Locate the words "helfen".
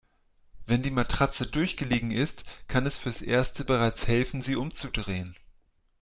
4.07-4.41